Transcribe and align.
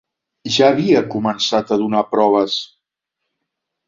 Ja 0.53 0.69
havia 0.75 1.03
començat 1.15 1.73
a 1.75 1.79
donar 1.81 2.01
proves 2.13 2.57